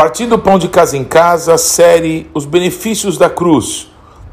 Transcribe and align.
Partindo 0.00 0.38
pão 0.38 0.58
de 0.58 0.66
casa 0.66 0.96
em 0.96 1.04
casa, 1.04 1.58
série 1.58 2.26
Os 2.32 2.46
benefícios 2.46 3.18
da 3.18 3.28
cruz. 3.28 3.86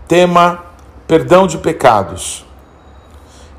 Tema: 0.07 0.63
Perdão 1.05 1.45
de 1.45 1.57
pecados. 1.57 2.45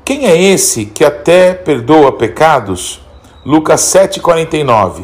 Quem 0.03 0.25
é 0.25 0.35
esse 0.35 0.85
que 0.85 1.05
até 1.05 1.53
perdoa 1.53 2.11
pecados? 2.11 2.99
Lucas 3.45 3.81
7:49. 3.81 5.03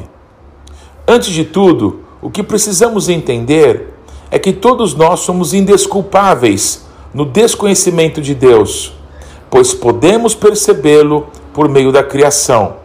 Antes 1.07 1.29
de 1.29 1.45
tudo, 1.45 1.99
o 2.23 2.31
que 2.31 2.41
precisamos 2.41 3.07
entender 3.07 3.93
é 4.31 4.39
que 4.39 4.51
todos 4.51 4.95
nós 4.95 5.19
somos 5.19 5.53
indesculpáveis 5.53 6.87
no 7.13 7.23
desconhecimento 7.23 8.19
de 8.19 8.33
Deus, 8.33 8.93
pois 9.51 9.75
podemos 9.75 10.33
percebê-lo 10.33 11.27
por 11.53 11.69
meio 11.69 11.91
da 11.91 12.01
criação. 12.01 12.77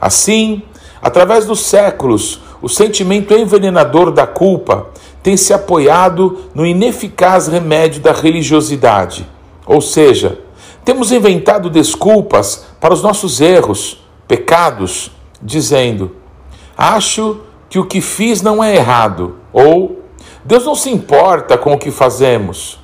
Assim, 0.00 0.62
através 1.02 1.46
dos 1.46 1.66
séculos, 1.66 2.44
o 2.64 2.68
sentimento 2.68 3.34
envenenador 3.34 4.10
da 4.10 4.26
culpa 4.26 4.86
tem 5.22 5.36
se 5.36 5.52
apoiado 5.52 6.48
no 6.54 6.64
ineficaz 6.64 7.46
remédio 7.46 8.00
da 8.00 8.10
religiosidade. 8.10 9.28
Ou 9.66 9.82
seja, 9.82 10.38
temos 10.82 11.12
inventado 11.12 11.68
desculpas 11.68 12.64
para 12.80 12.94
os 12.94 13.02
nossos 13.02 13.42
erros, 13.42 14.02
pecados, 14.26 15.10
dizendo: 15.42 16.16
Acho 16.74 17.40
que 17.68 17.78
o 17.78 17.84
que 17.84 18.00
fiz 18.00 18.40
não 18.40 18.64
é 18.64 18.76
errado, 18.76 19.36
ou 19.52 20.00
Deus 20.42 20.64
não 20.64 20.74
se 20.74 20.88
importa 20.88 21.58
com 21.58 21.74
o 21.74 21.78
que 21.78 21.90
fazemos. 21.90 22.80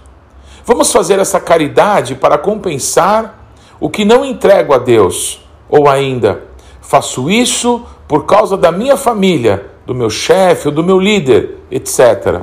Vamos 0.63 0.93
fazer 0.93 1.19
essa 1.19 1.41
caridade 1.41 2.15
para 2.15 2.37
compensar 2.37 3.55
o 3.81 3.89
que 3.89 4.05
não 4.05 4.27
entrego 4.27 4.75
a 4.75 4.79
Deus, 4.79 5.41
ou 5.71 5.89
ainda, 5.89 6.43
faço 6.83 7.31
isso 7.31 7.83
por 8.11 8.27
causa 8.27 8.57
da 8.57 8.73
minha 8.73 8.97
família, 8.97 9.70
do 9.91 9.95
meu 9.95 10.09
chefe 10.09 10.69
ou 10.69 10.73
do 10.73 10.85
meu 10.85 11.01
líder, 11.01 11.57
etc. 11.69 12.43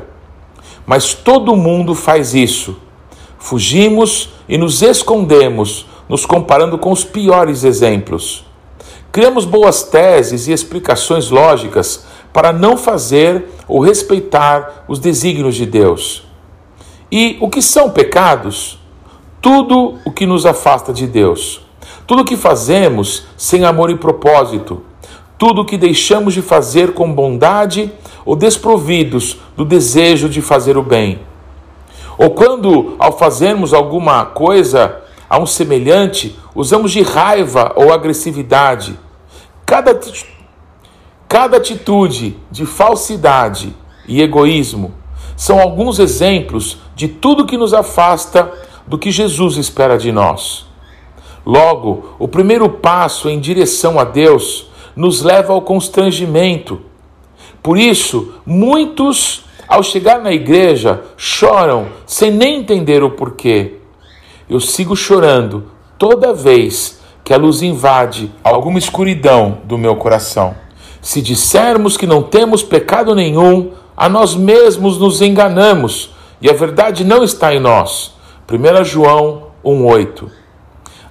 Mas 0.86 1.14
todo 1.14 1.56
mundo 1.56 1.96
faz 1.96 2.36
isso. 2.36 2.76
Fugimos 3.40 4.34
e 4.50 4.58
nos 4.58 4.82
escondemos, 4.82 5.86
nos 6.10 6.26
comparando 6.26 6.78
com 6.78 6.92
os 6.92 7.06
piores 7.06 7.64
exemplos. 7.64 8.46
Criamos 9.14 9.46
boas 9.46 9.82
teses 9.82 10.50
e 10.50 10.52
explicações 10.52 11.30
lógicas 11.30 12.06
para 12.34 12.52
não 12.52 12.76
fazer 12.76 13.46
ou 13.66 13.80
respeitar 13.80 14.84
os 14.86 15.00
desígnios 15.00 15.56
de 15.56 15.66
Deus. 15.66 16.28
E 17.10 17.38
o 17.40 17.50
que 17.50 17.62
são 17.62 17.92
pecados? 17.92 18.78
Tudo 19.42 19.96
o 20.04 20.12
que 20.12 20.26
nos 20.26 20.46
afasta 20.46 20.92
de 20.92 21.08
Deus. 21.08 21.62
Tudo 22.06 22.24
o 22.24 22.26
que 22.26 22.36
fazemos 22.36 23.24
sem 23.38 23.64
amor 23.64 23.90
e 23.90 23.96
propósito, 23.96 24.82
tudo 25.38 25.62
o 25.62 25.66
que 25.66 25.78
deixamos 25.78 26.34
de 26.34 26.42
fazer 26.42 26.94
com 26.94 27.14
bondade 27.14 27.92
ou 28.26 28.36
desprovidos 28.36 29.38
do 29.56 29.64
desejo 29.64 30.28
de 30.28 30.42
fazer 30.42 30.78
o 30.78 30.84
bem. 30.84 31.20
Ou 32.18 32.32
quando, 32.32 32.96
ao 32.98 33.18
fazermos 33.18 33.74
alguma 33.74 34.26
coisa 34.26 35.02
a 35.30 35.38
um 35.38 35.46
semelhante, 35.46 36.38
usamos 36.56 36.92
de 36.92 37.02
raiva 37.02 37.74
ou 37.76 37.94
agressividade. 37.94 38.98
Cada, 39.66 40.00
cada 41.28 41.58
atitude 41.58 42.38
de 42.50 42.66
falsidade 42.66 43.76
e 44.08 44.22
egoísmo 44.22 44.94
são 45.36 45.60
alguns 45.60 46.00
exemplos 46.00 46.80
de 46.96 47.08
tudo 47.08 47.46
que 47.46 47.58
nos 47.58 47.74
afasta 47.74 48.52
do 48.88 48.98
que 48.98 49.12
Jesus 49.12 49.58
espera 49.58 49.98
de 49.98 50.12
nós. 50.12 50.66
Logo, 51.46 52.16
o 52.18 52.28
primeiro 52.28 52.68
passo 52.68 53.30
em 53.30 53.40
direção 53.40 54.00
a 54.00 54.04
Deus 54.04 54.67
nos 54.98 55.22
leva 55.22 55.54
ao 55.54 55.62
constrangimento. 55.62 56.82
Por 57.62 57.78
isso, 57.78 58.34
muitos, 58.46 59.46
ao 59.68 59.84
chegar 59.84 60.20
na 60.20 60.32
igreja, 60.32 61.04
choram 61.16 61.88
sem 62.06 62.32
nem 62.32 62.60
entender 62.60 63.04
o 63.04 63.12
porquê. 63.12 63.76
Eu 64.50 64.60
sigo 64.60 64.96
chorando 64.96 65.66
toda 65.98 66.34
vez 66.34 67.00
que 67.24 67.34
a 67.34 67.38
luz 67.38 67.62
invade 67.62 68.32
alguma 68.44 68.80
escuridão 68.80 69.60
do 69.66 69.78
meu 69.78 69.96
coração. 69.98 70.56
Se 71.02 71.22
dissermos 71.22 71.96
que 71.96 72.08
não 72.08 72.24
temos 72.24 72.64
pecado 72.64 73.14
nenhum, 73.14 73.74
a 73.96 74.10
nós 74.10 74.36
mesmos 74.36 74.98
nos 74.98 75.22
enganamos 75.22 76.16
e 76.42 76.50
a 76.50 76.54
verdade 76.54 77.04
não 77.04 77.24
está 77.24 77.54
em 77.54 77.60
nós. 77.60 78.16
1 78.50 78.84
João 78.84 79.48
1,8 79.64 80.30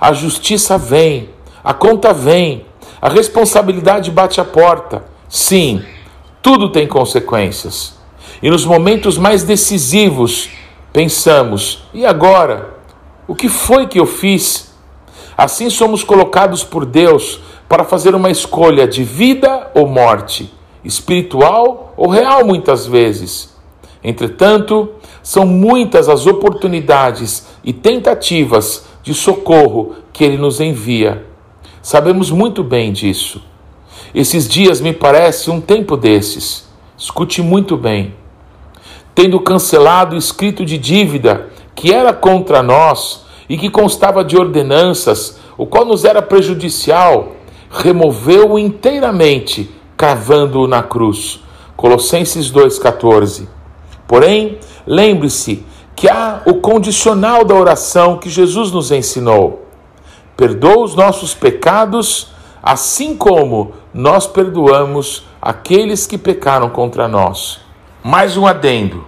A 0.00 0.12
justiça 0.12 0.78
vem, 0.78 1.30
a 1.62 1.74
conta 1.74 2.12
vem, 2.12 2.64
a 3.06 3.08
responsabilidade 3.08 4.10
bate 4.10 4.40
a 4.40 4.44
porta. 4.44 5.04
Sim, 5.28 5.80
tudo 6.42 6.72
tem 6.72 6.88
consequências. 6.88 7.94
E 8.42 8.50
nos 8.50 8.64
momentos 8.64 9.16
mais 9.16 9.44
decisivos, 9.44 10.50
pensamos: 10.92 11.84
e 11.94 12.04
agora? 12.04 12.74
O 13.28 13.32
que 13.32 13.48
foi 13.48 13.86
que 13.86 14.00
eu 14.00 14.06
fiz? 14.06 14.74
Assim 15.38 15.70
somos 15.70 16.02
colocados 16.02 16.64
por 16.64 16.84
Deus 16.84 17.38
para 17.68 17.84
fazer 17.84 18.12
uma 18.12 18.28
escolha 18.28 18.88
de 18.88 19.04
vida 19.04 19.70
ou 19.72 19.86
morte, 19.86 20.52
espiritual 20.84 21.94
ou 21.96 22.08
real, 22.08 22.44
muitas 22.44 22.88
vezes. 22.88 23.54
Entretanto, 24.02 24.94
são 25.22 25.46
muitas 25.46 26.08
as 26.08 26.26
oportunidades 26.26 27.46
e 27.62 27.72
tentativas 27.72 28.84
de 29.04 29.14
socorro 29.14 29.94
que 30.12 30.24
Ele 30.24 30.36
nos 30.36 30.60
envia. 30.60 31.35
Sabemos 31.86 32.32
muito 32.32 32.64
bem 32.64 32.92
disso. 32.92 33.40
Esses 34.12 34.48
dias 34.48 34.80
me 34.80 34.92
parece 34.92 35.52
um 35.52 35.60
tempo 35.60 35.96
desses. 35.96 36.66
Escute 36.98 37.40
muito 37.40 37.76
bem. 37.76 38.12
Tendo 39.14 39.38
cancelado 39.38 40.16
o 40.16 40.18
escrito 40.18 40.64
de 40.64 40.78
dívida 40.78 41.48
que 41.76 41.92
era 41.92 42.12
contra 42.12 42.60
nós 42.60 43.24
e 43.48 43.56
que 43.56 43.70
constava 43.70 44.24
de 44.24 44.36
ordenanças, 44.36 45.38
o 45.56 45.64
qual 45.64 45.84
nos 45.84 46.04
era 46.04 46.20
prejudicial, 46.20 47.36
removeu-o 47.70 48.58
inteiramente, 48.58 49.70
cravando-o 49.96 50.66
na 50.66 50.82
cruz. 50.82 51.38
Colossenses 51.76 52.50
2,14. 52.50 53.46
Porém, 54.08 54.58
lembre-se 54.84 55.64
que 55.94 56.08
há 56.08 56.42
o 56.46 56.54
condicional 56.54 57.44
da 57.44 57.54
oração 57.54 58.18
que 58.18 58.28
Jesus 58.28 58.72
nos 58.72 58.90
ensinou 58.90 59.65
perdoa 60.36 60.84
os 60.84 60.94
nossos 60.94 61.34
pecados, 61.34 62.28
assim 62.62 63.16
como 63.16 63.72
nós 63.92 64.26
perdoamos 64.26 65.24
aqueles 65.40 66.06
que 66.06 66.18
pecaram 66.18 66.68
contra 66.68 67.08
nós. 67.08 67.60
Mais 68.02 68.36
um 68.36 68.46
adendo: 68.46 69.04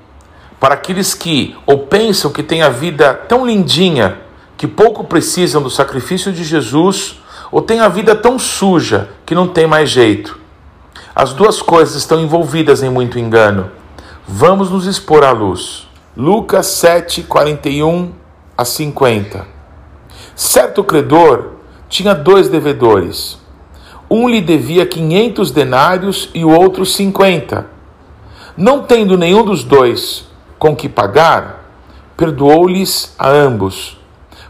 para 0.59 0.75
aqueles 0.75 1.15
que 1.15 1.57
ou 1.67 1.81
pensam 1.81 2.33
que 2.33 2.43
têm 2.43 2.63
a 2.63 2.71
vida 2.71 3.15
tão 3.15 3.47
lindinha 3.47 4.19
que 4.57 4.67
pouco 4.67 5.05
precisam 5.05 5.63
do 5.63 5.71
sacrifício 5.71 6.33
de 6.33 6.43
Jesus, 6.43 7.21
ou 7.53 7.63
têm 7.63 7.81
a 7.81 7.89
vida 7.89 8.15
tão 8.15 8.39
suja 8.39 9.09
que 9.25 9.35
não 9.35 9.47
tem 9.47 9.67
mais 9.67 9.89
jeito. 9.89 10.39
As 11.15 11.33
duas 11.33 11.63
coisas 11.63 11.95
estão 11.95 12.21
envolvidas 12.21 12.83
em 12.83 12.91
muito 12.91 13.19
engano. 13.19 13.71
Vamos 14.27 14.71
nos 14.71 14.87
expor 14.87 15.25
à 15.25 15.31
luz. 15.31 15.89
Lucas 16.17 16.67
7, 16.67 17.23
41 17.23 18.13
a 18.57 18.65
50. 18.65 19.58
Certo 20.39 20.85
credor 20.85 21.55
tinha 21.89 22.15
dois 22.15 22.49
devedores. 22.49 23.41
Um 24.09 24.29
lhe 24.29 24.41
devia 24.41 24.87
quinhentos 24.87 25.51
denários 25.51 26.31
e 26.33 26.45
o 26.45 26.51
outro 26.57 26.87
cinquenta. 26.87 27.67
Não 28.57 28.85
tendo 28.85 29.19
nenhum 29.19 29.45
dos 29.45 29.65
dois 29.65 30.29
com 30.57 30.77
que 30.77 30.89
pagar, 30.89 31.69
perdoou-lhes 32.17 33.17
a 33.19 33.29
ambos. 33.29 33.99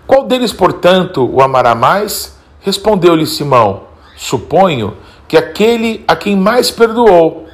Qual 0.06 0.24
deles, 0.24 0.52
portanto, 0.52 1.26
o 1.26 1.40
amará 1.40 1.74
mais? 1.74 2.38
Respondeu-lhe 2.60 3.24
Simão: 3.24 3.84
Suponho 4.14 4.94
que 5.26 5.38
aquele 5.38 6.04
a 6.06 6.14
quem 6.14 6.36
mais 6.36 6.70
perdoou. 6.70 7.46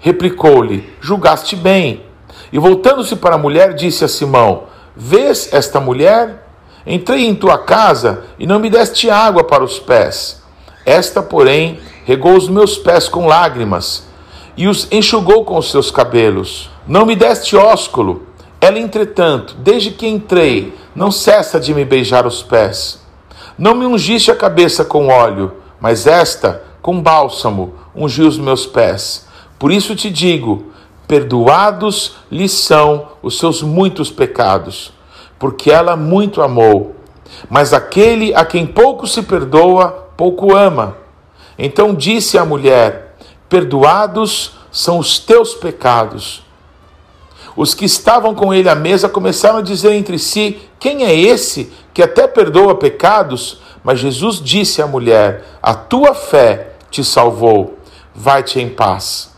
Replicou-lhe: 0.00 0.92
Julgaste 1.00 1.54
bem. 1.54 2.02
E 2.52 2.58
voltando-se 2.58 3.14
para 3.14 3.36
a 3.36 3.38
mulher, 3.38 3.72
disse 3.72 4.04
a 4.04 4.08
Simão: 4.08 4.64
Vês 4.96 5.52
esta 5.52 5.78
mulher? 5.78 6.47
Entrei 6.86 7.26
em 7.26 7.34
tua 7.34 7.58
casa 7.58 8.24
e 8.38 8.46
não 8.46 8.58
me 8.58 8.70
deste 8.70 9.10
água 9.10 9.44
para 9.44 9.64
os 9.64 9.78
pés. 9.78 10.42
Esta, 10.86 11.22
porém, 11.22 11.78
regou 12.04 12.34
os 12.34 12.48
meus 12.48 12.78
pés 12.78 13.08
com 13.08 13.26
lágrimas 13.26 14.06
e 14.56 14.66
os 14.66 14.88
enxugou 14.90 15.44
com 15.44 15.58
os 15.58 15.70
seus 15.70 15.90
cabelos. 15.90 16.70
Não 16.86 17.04
me 17.04 17.14
deste 17.14 17.56
ósculo. 17.56 18.26
Ela, 18.60 18.78
entretanto, 18.78 19.54
desde 19.58 19.90
que 19.90 20.06
entrei, 20.06 20.74
não 20.94 21.10
cessa 21.10 21.60
de 21.60 21.74
me 21.74 21.84
beijar 21.84 22.26
os 22.26 22.42
pés. 22.42 23.00
Não 23.58 23.74
me 23.74 23.84
ungiste 23.84 24.30
a 24.30 24.36
cabeça 24.36 24.84
com 24.84 25.08
óleo, 25.08 25.52
mas 25.80 26.06
esta, 26.06 26.62
com 26.80 27.00
bálsamo, 27.00 27.74
ungiu 27.94 28.26
os 28.26 28.38
meus 28.38 28.66
pés. 28.66 29.26
Por 29.58 29.70
isso 29.70 29.94
te 29.94 30.10
digo: 30.10 30.72
perdoados 31.06 32.16
lhe 32.30 32.48
são 32.48 33.08
os 33.22 33.38
seus 33.38 33.62
muitos 33.62 34.10
pecados 34.10 34.96
porque 35.38 35.70
ela 35.70 35.96
muito 35.96 36.42
amou. 36.42 36.96
Mas 37.48 37.72
aquele 37.72 38.34
a 38.34 38.44
quem 38.44 38.66
pouco 38.66 39.06
se 39.06 39.22
perdoa, 39.22 40.08
pouco 40.16 40.54
ama. 40.54 40.96
Então 41.58 41.94
disse 41.94 42.38
a 42.38 42.44
mulher: 42.44 43.16
Perdoados 43.48 44.56
são 44.70 44.98
os 44.98 45.18
teus 45.18 45.54
pecados. 45.54 46.42
Os 47.56 47.74
que 47.74 47.84
estavam 47.84 48.34
com 48.34 48.54
ele 48.54 48.68
à 48.68 48.74
mesa 48.74 49.08
começaram 49.08 49.58
a 49.58 49.62
dizer 49.62 49.92
entre 49.92 50.18
si: 50.18 50.60
Quem 50.78 51.04
é 51.04 51.14
esse 51.14 51.72
que 51.92 52.02
até 52.02 52.26
perdoa 52.28 52.76
pecados? 52.76 53.60
Mas 53.82 53.98
Jesus 53.98 54.40
disse 54.40 54.80
à 54.80 54.86
mulher: 54.86 55.44
A 55.62 55.74
tua 55.74 56.14
fé 56.14 56.74
te 56.90 57.02
salvou, 57.04 57.78
vai-te 58.14 58.60
em 58.60 58.68
paz. 58.68 59.34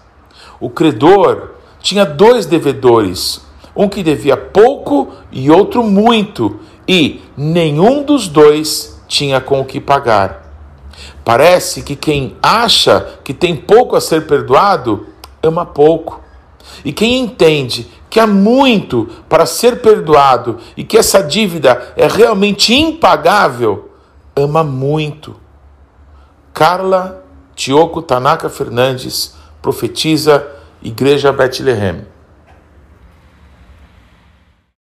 O 0.61 0.69
credor 0.69 1.53
tinha 1.81 2.05
dois 2.05 2.45
devedores, 2.45 3.41
um 3.75 3.89
que 3.89 4.03
devia 4.03 4.37
pouco 4.37 5.09
e 5.31 5.51
outro 5.51 5.83
muito, 5.83 6.61
e 6.87 7.23
nenhum 7.37 8.03
dos 8.03 8.29
dois 8.29 9.01
tinha 9.07 9.41
com 9.41 9.61
o 9.61 9.65
que 9.65 9.81
pagar. 9.81 10.41
Parece 11.25 11.83
que 11.83 11.95
quem 11.95 12.37
acha 12.43 13.19
que 13.23 13.33
tem 13.33 13.55
pouco 13.55 13.97
a 13.97 14.01
ser 14.01 14.27
perdoado, 14.27 15.07
ama 15.43 15.65
pouco. 15.65 16.21
E 16.85 16.93
quem 16.93 17.21
entende 17.21 17.91
que 18.09 18.19
há 18.19 18.27
muito 18.27 19.09
para 19.29 19.47
ser 19.47 19.81
perdoado 19.81 20.59
e 20.77 20.83
que 20.83 20.99
essa 20.99 21.23
dívida 21.23 21.93
é 21.97 22.07
realmente 22.09 22.75
impagável, 22.75 23.91
ama 24.35 24.65
muito. 24.65 25.37
Carla 26.53 27.25
Tioco 27.55 28.03
Tanaka 28.03 28.49
Fernandes 28.49 29.35
profetiza 29.63 30.47
Igreja 30.83 31.33
Bethlehem. 31.33 32.07